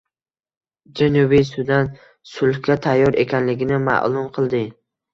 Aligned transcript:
Janubiy 1.01 1.45
Sudan 1.51 1.93
sulhga 2.33 2.81
tayyor 2.89 3.21
ekanligini 3.27 3.83
ma’lum 3.89 4.31
qildi 4.39 4.69